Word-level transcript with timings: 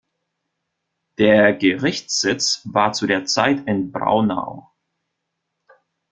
Der 1.19 1.53
Gerichtssitz 1.53 2.61
war 2.65 2.91
zu 2.91 3.05
der 3.05 3.25
Zeit 3.25 3.67
in 3.67 3.91
Braunau. 3.91 4.71